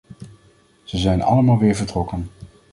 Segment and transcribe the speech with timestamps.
[0.83, 2.29] Ze zijn allemaal weer vertrokken.